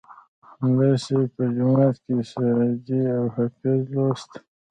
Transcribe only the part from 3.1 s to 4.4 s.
او حافظ لوست.